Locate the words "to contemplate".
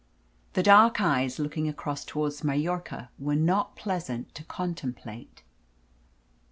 4.33-5.43